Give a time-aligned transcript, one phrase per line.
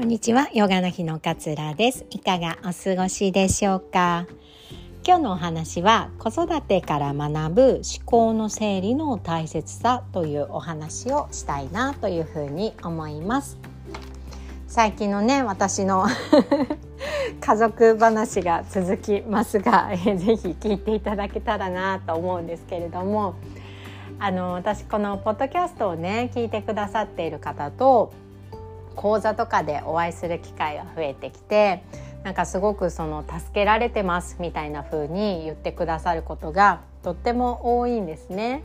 [0.00, 2.06] こんにちは、ヨガの日のかつらです。
[2.08, 4.26] いかがお過ごしでしょうか？
[5.06, 13.58] 今日のお話は子育てから学ぶ思考の整理の大切さというお話をしたいなというふうに思います。
[14.68, 16.06] 最近のね、私の
[17.38, 23.34] 家族話が続きますが、えー、ぜひ聞いていただけたらなと思うんですけれども、
[24.18, 28.14] あの私このポッドキャストをね聞いてくださっている方と
[28.96, 31.82] 講座とかでお会いする機会が増えてきて
[32.24, 38.62] なんかすごくその助けられてますみたいな風に言ってくださることがとっても多いんですね。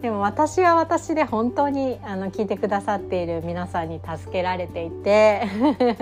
[0.00, 5.46] でも私は私で本当にあの聞いてくださっている皆さんに助けられていて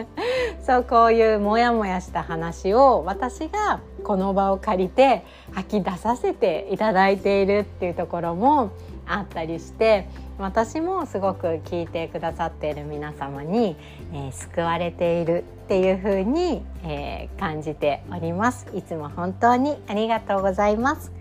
[0.64, 8.70] そうこういうモヤモヤした話を私がこの場を借りて吐き出させていただいているっていうところも
[9.06, 10.08] あったりして
[10.42, 13.76] 私もすごく聞いてくださっている皆様に、
[14.12, 18.66] えー、救われているっていう風に、えー、感じております。
[18.74, 21.12] いつも本当にありがとうございます、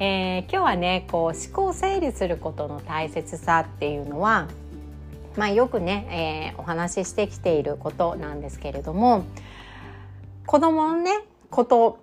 [0.00, 4.48] えー、今日はねこう思考を整理することの大切さっていうのは
[5.36, 9.24] まあ、よくね、えー、お話ししてきていることなんですけれども
[10.46, 11.12] 子供のね
[11.48, 12.00] こと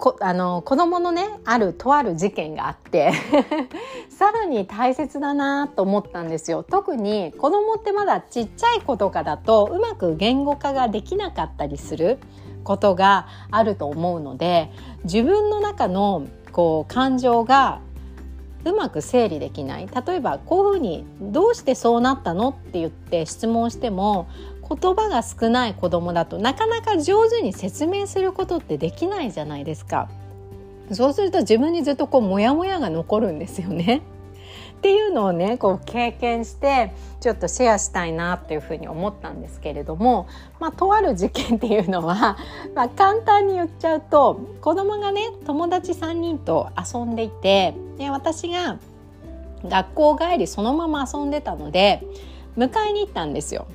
[0.00, 3.12] こあの子供のねあるとある事件があって
[4.08, 12.18] さらに大切だなと思ったんですよ特に子供ってまだちっちゃい子とかだとうまく言語化ができなかったりする
[12.64, 14.72] ことがあると思うので
[15.04, 17.80] 自分の中のこう感情が
[18.64, 24.26] うまく整理できない例えばこういうふうに「どうしてそうなったの?」って言って質問しても
[24.70, 30.08] 言葉が少ない子供だとなかなか上手に説明することってできないじゃないですか。
[30.92, 34.02] そうすると自分にずっとこうモヤモヤが残るんですよね。
[34.78, 40.26] っていうのをねこう経験してちょっとシェアしたいなっていうふうに思ったんですけれども、
[40.58, 42.38] まあ、とある事件っていうのは、
[42.74, 48.78] まあ、簡単に言っちゃうと子供がね友達3人と遊んでいてで私が
[49.64, 52.02] 学校帰りそのまま遊んでたので
[52.56, 53.66] 迎えに行ったんですよ。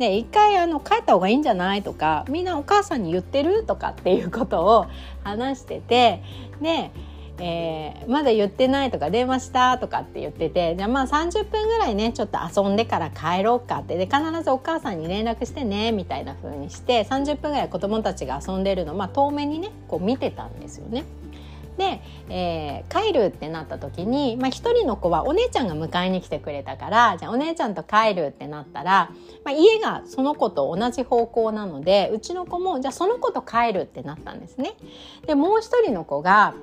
[0.00, 4.86] で一回あの帰った方がいいんじゃないとかみんなお母さんに言ってるとかっていうことを
[5.24, 6.22] 話してて
[6.62, 6.90] で、
[7.38, 21.04] えー、まだ言ってないとか電話したとかって言っててじゃあまあ30分ぐらいねちょっと遊んでから帰ろうかってで必ずお母さんに連絡してねみたいな風にして30分ぐらい子どもたちが遊んでるのまあ遠目にねこう見てたんですよね。
[21.80, 29.10] で、えー、帰るってなった時に、まあ、1人の子はお姉ちゃんが迎えに来てくれたからじゃあお姉ちゃんと帰るってなったら、
[29.44, 34.74] まあ、家がその子と同じ方向なのでうちの子もじゃあその子と帰るってなったんですね。
[35.26, 36.54] でもう1人の子が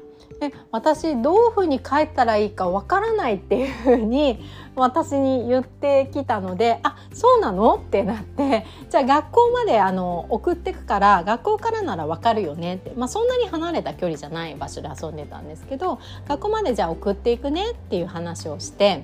[0.42, 4.40] え私どういうふうに帰ったらいいかわからないっていうふうに
[4.76, 7.76] 私に言ってきたのであそうなの？
[7.76, 12.76] ってなってじゃあ学校まであの送ってくから学校からならわかるよね？
[12.76, 17.72] って、まあ、そんなに離れた距離じゃない場所で遊んでたんですけど学校までじゃあ送っていくね？
[17.72, 19.04] っていう話をして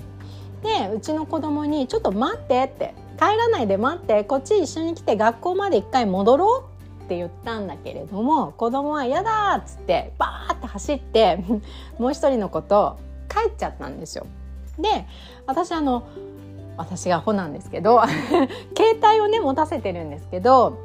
[0.62, 4.24] でうちの子供に「ちょっと待って」って「帰らないで待って。
[4.24, 6.70] こっち一緒に来て学校まで一回戻ろう」
[7.04, 11.38] って言ったんだけれども子供は「嫌だ!」っつってバーって走って
[12.00, 12.98] もう一人の子と
[13.30, 14.26] 帰っちゃったんですよ。
[14.80, 15.06] で
[15.46, 16.04] 私あの
[16.78, 18.02] 私がアホなんですけど
[18.76, 20.78] 携帯をね持たせてるんですけど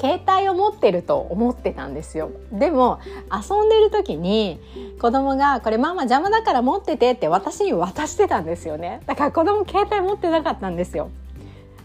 [0.00, 2.98] 携帯を持ってると思ってたんですよでも
[3.30, 4.58] 遊んでる時に
[5.00, 11.10] 子供がこれママ邪魔だから持っててって私に渡してたんですよねだから子供携帯持ってなかったんですよ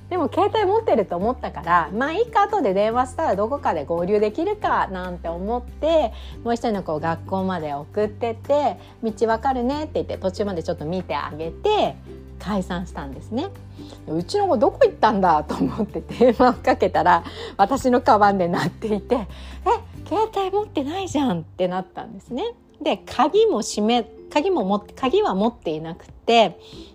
[0.09, 6.13] でも携帯持ってると思ったからまあいいか後で電話したらどこかで合流できるかなんて思って
[6.43, 11.95] もう一人の子を学校まで送ってって「道わかるね」って言って途中までちょっと見てあげて
[12.39, 13.49] 解散したんですね。
[14.07, 17.23] うちの子どこ行ったんだと思って電話をかけたら
[17.57, 19.15] 私のカバンで鳴っていて
[19.65, 22.43] 「え携帯持ってないじゃん」ってなったんですね。
[22.81, 26.16] で鍵も閉め鍵も持鍵は持っていなくて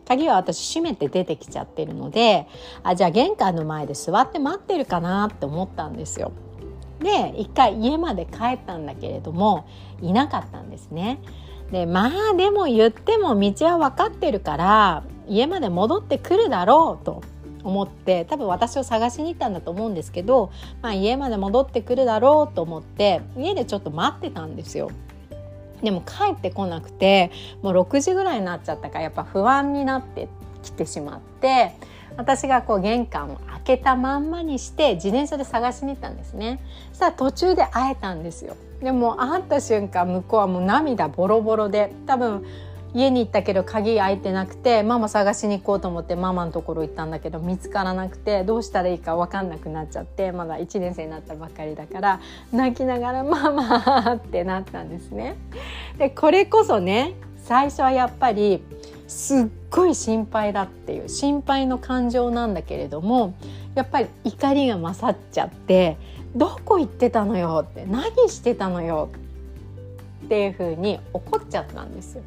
[0.07, 2.47] 鍵は私閉めて出てきちゃってるので
[2.83, 6.33] あじゃあ玄関の前で座って待ってるかなって思ったんですよ。
[7.01, 9.67] で一回家まで帰ったんだけれども
[10.01, 11.21] いなかったんですね。
[11.73, 17.23] でまあでも言っても道は分かってるから家まで戻ってくるだろうと
[17.65, 20.51] 思って多分私を探しに行ったんだと思うんですけど、
[20.83, 24.91] まあ、家まで戻ってくるだろうと思って家でちょっと待ってたんですよ。
[25.83, 27.31] でも帰ってこなくて
[27.63, 30.29] もう6時ぐらいになっちゃったからやっぱ不安になって
[30.63, 31.73] きてしまって
[32.17, 36.61] 私がこう玄関を開けたまんまにして自転車で探しに行ったんですね。
[36.91, 38.57] そしたら途中で会えたんですよ。
[38.81, 42.45] でも会った瞬間向こうはもう涙ボロボロで多分
[42.95, 52.21] 家に行ったけど鍵開いてなくてママ探しに行こうと思ってママのところ行ったんだけど見つからなくてどうしたらいいか分かんなくなっちゃってまだ1年生になったばっかりだから
[52.53, 55.37] 泣きながら「ママ」ってなったんですね。
[55.99, 58.63] でこれこそね最初はやっぱり
[59.09, 63.35] すっごい心配だっていう心配の感情なんだけれども
[63.75, 65.97] やっぱり怒りが勝っちゃって
[66.37, 69.09] 「どこ行ってたのよ」って「何してたのよ」
[70.27, 72.23] っていうふうに怒っちゃったんですよ。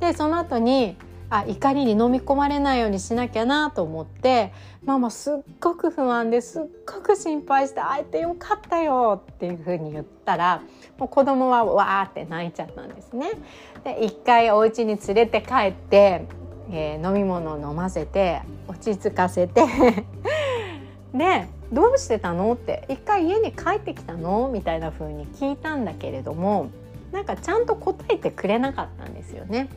[0.00, 0.96] でその後に
[1.30, 4.52] あ怒りに飲み込まれないようにしなきゃなと思って
[4.84, 10.62] ママすっごく不安ですっごく心配して会えてよかったよっていうふうに言ったら
[10.96, 13.32] もう子供はわーって泣いちゃったんですね。
[13.84, 16.24] で一回お家に連れて帰って、
[16.70, 19.66] えー、飲み物を飲ませて落ち着かせて
[21.12, 24.48] で どうしてたのって一回家に帰ってきたの？
[24.48, 26.70] みたいな風に聞いたんだけれども
[27.12, 29.68] なんかちゃんと答えてくれなかったんですよね。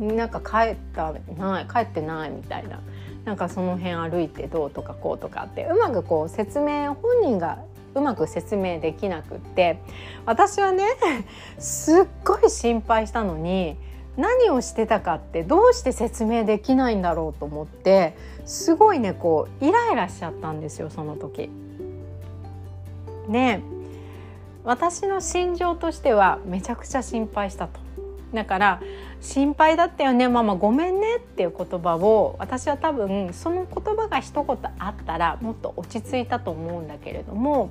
[0.00, 2.80] なんか帰ったない帰ってないみたいな
[3.24, 7.58] なんかその辺歩いてどうとかこうとかってうまくこう説明本人が
[7.94, 9.78] うまく説明できなくって
[10.24, 10.86] 私はね
[11.58, 13.76] すっごい心配したのに
[14.16, 18.16] 何をしてたかってどうして説明できないんだろうと思って
[18.46, 21.50] すごいねこうイライラしちゃったんですよその時。
[23.28, 23.62] ね
[24.64, 27.80] 私の心情としてはめちゃくちゃ心配したと。
[28.34, 28.80] だから
[29.20, 30.28] 心配だったよね。
[30.28, 37.70] ママごめんねっていう言葉を私は多分その言葉が一言あったらもっと落ち着いたと思うんだけれども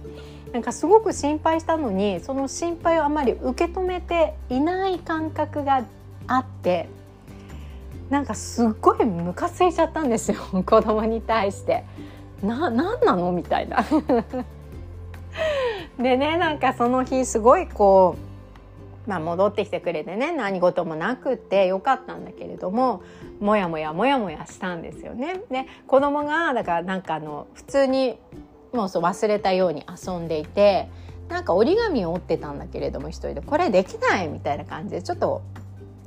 [0.53, 5.83] なんかすごく心配したのにその心配をあまり受け止めていない感覚が
[6.27, 6.87] あって
[8.09, 11.83] なんかすっごいムカついちゃったんですよ 子供に対して。
[12.43, 13.31] な何なの？
[13.33, 13.83] みたいな。
[15.99, 18.28] でねなんかその日すごいこう
[19.09, 23.01] まあ、戻ってきてくれてね何事もなくってよかったんだけれども
[23.39, 25.41] もやもやもやもやしたんですよね。
[25.49, 28.19] で子供がだからなんかあの普通に
[28.71, 30.89] もうそう忘れたように遊んでいて
[31.27, 35.41] なんか折り紙を折ってたんだけれども一人でこれできないみたいな感じでちょっと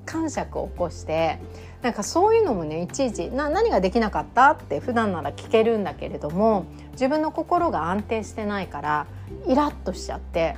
[0.07, 1.41] 感触を起こして
[1.81, 4.53] なんかそういうのもねいちいちな何ができなかった？
[4.53, 9.07] って普段なら聞けるんだけれども自分の心が安定してないから
[9.49, 10.55] イラッとしちゃって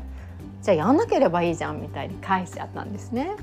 [0.65, 3.37] じゃあやんなければいいじゃんみたいに返しちゃったんですね。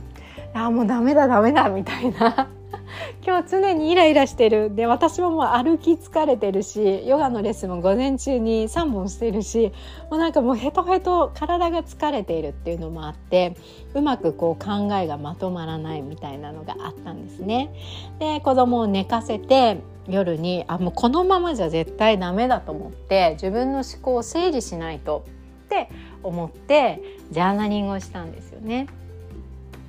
[0.56, 2.50] あもうダメだダメだみたいな
[3.26, 9.72] 今日常にイライラしてるで私ももう歩き疲れてるしヨガのレッスンも午前中に3本してるし
[10.10, 13.56] もうなんかもうヘトヘト体が疲れているっていうのもあって
[13.94, 17.72] うまくこう考えがまとまらないみたいなのがあったんですね。
[18.20, 19.78] で子供を寝かせて
[20.08, 25.24] 夜にあもうこのままじゃ絶対ダメだと思って自分の思考を整理しないと
[25.62, 25.90] って
[26.24, 27.02] 思って
[27.32, 28.88] ジャーナリングをしたんですよね。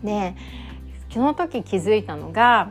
[0.02, 0.34] で
[1.11, 2.70] その時気づいたのが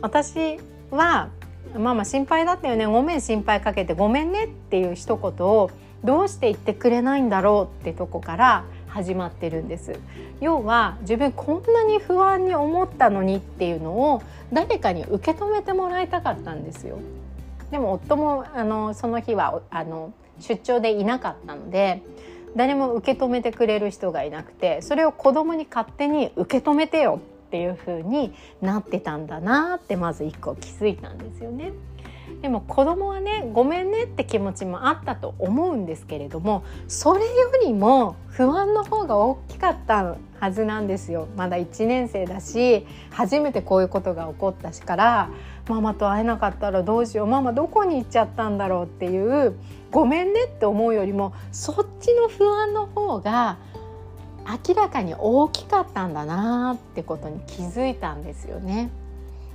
[0.00, 0.58] 私
[0.90, 1.28] は
[1.76, 2.86] 「ママ心配だったよね。
[2.86, 5.70] ごめん心配かけてごめんね」っていう一言を
[6.02, 9.98] どうして言ってくれないんだろうってとこから始まってるんです。
[10.40, 14.22] 要は自分こんなに不安に思ったのにっていうのを
[14.52, 16.98] 誰かに受け止めてもらいたかったんですよ。
[17.70, 22.02] でも夫もあのその日はあの出張でいなかったので
[22.56, 31.72] 誰も受け止めてくれる人がいなくてそれを子供に勝手に受け止めてよっていう風になってたんだなってまず一個気づいたんですよね。
[32.42, 37.26] でも子供はねごめんねって気持ちもあったと思うんですけれどもそれよ
[37.62, 45.30] りも不安の方が大きかったはずなんですよまだ1年生だし初めてこういうことが起こったしから
[45.68, 49.54] ママと会えなかったらどうしようママどこに行っちゃったんだろうっていう
[49.90, 53.58] ごめんねって思うよりもそっちの不安の方が
[54.68, 58.90] 明らかに大きかったんだなってことに気づいたんですよね。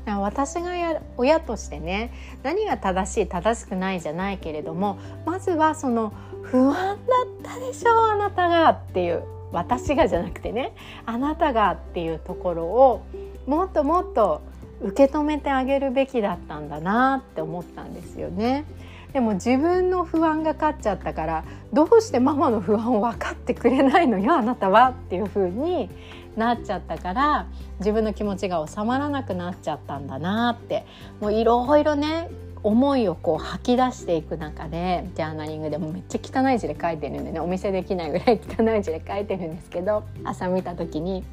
[0.06, 2.12] 私がや親としてね
[2.44, 6.98] 何が正しい正しくないじゃないけれどもまずはその不安だっ
[7.44, 10.74] たでしょうあなたがっていう私がじゃなくてね
[11.06, 13.06] あなたがっていうところを
[13.48, 14.42] もっともっと
[14.82, 18.66] 受け止めてあげるべきだったんだなって思ったんですよね。
[19.14, 25.90] でも自分の不安が勝っちゃったからどうしてママの不安を分かってくれないのよあなたはっていう風に
[26.36, 27.48] なっちゃったから
[27.80, 30.86] 自分の気持ちが収まらなくなっちゃったんだなって
[31.20, 32.30] もういろいろね
[32.64, 41.24] 思いをこう吐き出していく中でジャーナリングでもめっちゃ汚い字で書いてるんでねお見せできないぐらい汚い字で書いてるんですけど朝見た時に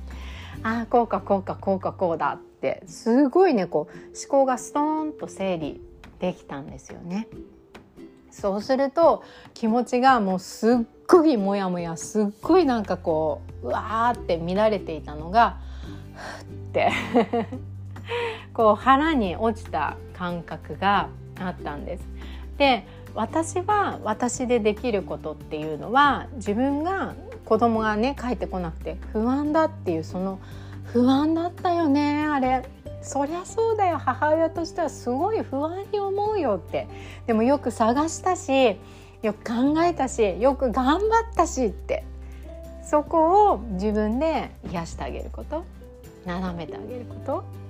[0.62, 5.80] ああこうかこうかこうかこうだってすごいねこう思考がストーンと整理
[6.21, 7.26] できたんですよね。
[8.32, 9.22] そうすると
[9.54, 15.58] 気持ちがもうすっごいモヤモヤすっごいなんかこううわーって乱れていたのが
[16.14, 16.90] ふって
[18.54, 21.08] こう腹に落ちた感覚が
[21.38, 22.04] あったんです。
[22.56, 30.38] で私は私でできることっていうのは自分が子供がね帰ってこなくて不安だっていうその
[30.84, 32.62] 不安だったよねあれ
[33.02, 33.99] そりゃそうだよ。
[33.99, 36.88] 母親としてはすごい不安に思うよって。
[37.26, 38.76] でもよく探したし
[39.23, 42.04] よく考えたしよく頑張ったしって。
[42.85, 45.64] そこを自分で癒してあげること。
[46.26, 47.62] 斜めてあげること。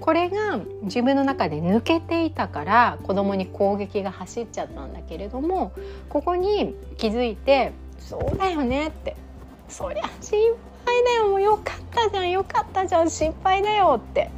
[0.00, 5.72] これが自分の中で抜けていたから子供に攻撃が走っちゃったんだけれども
[6.10, 9.16] ここに気づいて「そうだよね」って
[9.68, 10.54] 「そりゃ心
[10.94, 14.30] 配だよもうよかったじゃんよかったじゃん心配だよ」って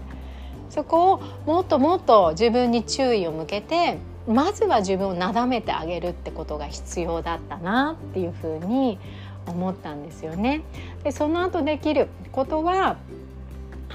[0.71, 8.99] そこをもっともっと自分に注意を向けてまずは自分をなだめてあげるってことが必要だったなっていうふうに
[9.47, 10.63] 思ったんですよね。
[11.05, 12.97] でその後できることは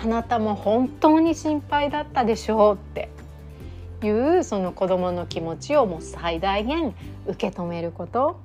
[0.01, 3.09] あなたも本当に心配だったでしょうって
[4.03, 6.95] いうその子どもの気持ちをもう最大限
[7.27, 8.39] 受け止めること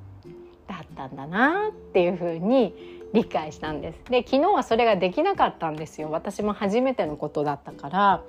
[0.66, 4.10] だったんだなっていうふうに理解したんです。
[4.10, 6.10] で昨日はそれができなかったんですよ。
[6.10, 8.22] 私も初めてのことだったから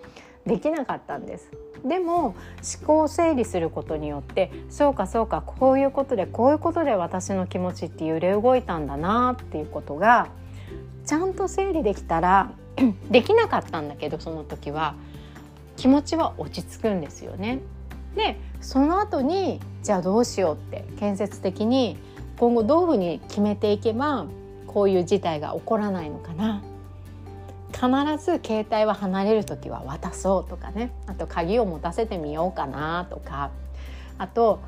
[0.46, 1.52] できなかったんです。
[1.84, 2.36] でも思
[2.86, 10.30] 考を整理することによってそうかそうかこういうことでこういうことで私の気持ちって揺れ動いたんだなっていうことが
[11.06, 12.52] ちゃんと整理できたら
[13.12, 14.96] できなかったんだけどその時は
[15.76, 17.60] 気持ちは落ち着くんですよね。
[18.16, 21.98] でその後にじゃあどうしようって建設的に
[22.40, 24.28] 今後どういうふうに決めていけば
[24.68, 26.62] こういう事態が起こらないのかな。
[27.72, 30.92] 必ず携帯は離れる時は渡そうとかね。
[31.08, 33.52] あと鍵を持たせてみようかなとか。
[34.18, 34.60] あと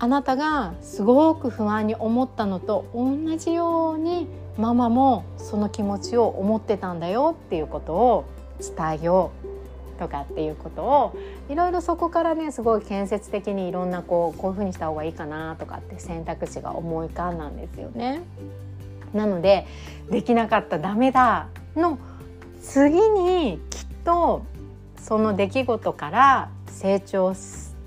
[0.00, 8.24] あなたがすごく不安に思ったのと同じようにママもその気持ちを思ってたんだよっていうことを
[8.60, 11.16] 伝えようとかっていうことを
[11.48, 18.20] いろいろそこからねすごい建設的にいろんなこうこういうふうにした方がいいかなとかって選択肢が思い浮かんだんですよね。
[19.14, 19.66] なので
[20.10, 21.98] できなかったダメだの
[22.62, 24.44] 次にきっと
[24.96, 27.34] その出来事から成長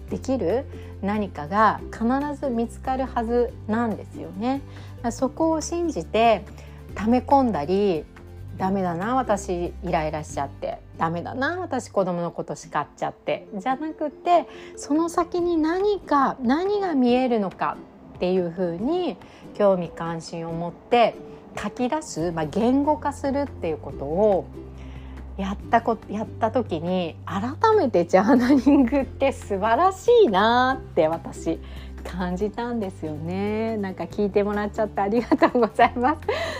[0.09, 0.65] できる
[1.01, 2.05] 何かが必
[2.39, 4.61] ず見つかるはずなんですよね。
[5.11, 6.45] そこを信じて
[6.95, 8.05] 溜め込んだり
[8.57, 17.77] ダメだな私イライラしちゃってダメだな私子供のこと叱っちゃってじゃなくてその先に何か何が見えるのか
[18.21, 19.17] っていうふうに
[19.55, 21.15] 興味関心を持って
[21.59, 24.45] 書き出す、まあ、言語化するっていうことを
[25.37, 31.57] やったこやった時に改めてジャーナリングって素晴らしいなって私
[32.03, 33.75] 感じたんですよね。
[33.77, 36.15] なんか聞いてもらっちゃってありがとうございま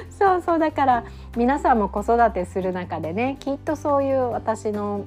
[0.09, 0.17] す。
[0.17, 1.03] そうそうだから
[1.37, 5.01] 皆さんも子育てする中でねきっとそういう私の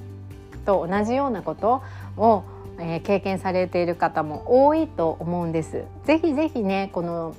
[0.64, 1.82] と同じようなこと
[2.16, 2.44] を、
[2.78, 5.84] えー、経験されている方も多いと思うんです。
[6.04, 7.34] ぜひぜひねこの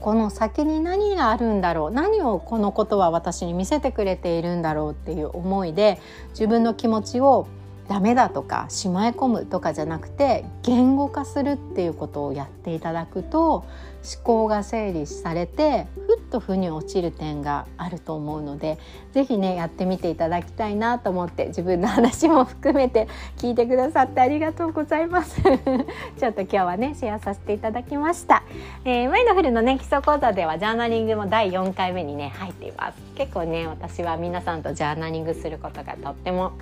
[0.00, 1.90] この先に何があるんだろう。
[1.90, 5.98] 何をこのことは私に見せてくれているんだろうっていう思いで
[6.30, 7.46] 自分の気持ちを
[7.88, 13.64] ダメだとかしまい込むとかじゃなくて言語化するっていうことをやっていただくと
[14.06, 18.78] 思考が整理されてふっと腑に落ちる点があると思うので
[19.12, 25.40] 是非ねやってみていただきたいなと思って自分の話も含めて 聞いてくださってありがとうございます。
[25.42, 28.44] ちょっと今日はねシェアさせていただきました、
[28.84, 32.98] えー、マインドフルのね基礎講座ではジャーナリングも第4回目にね入っています。
[33.16, 36.52] 結構ね私は皆さんとジャーナリングすることがとっても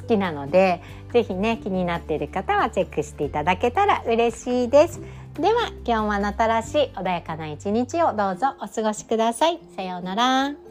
[0.00, 5.00] 好きなので是非ね気になっている方はチェックしていただけたら嬉しいです。
[5.34, 9.58] では今日もあなたらしい穏やかな一日をどうぞお過ごしください。
[9.76, 10.65] さようなら。